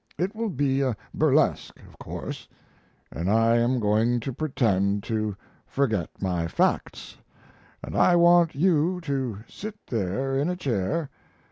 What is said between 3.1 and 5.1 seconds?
and I am going to pretend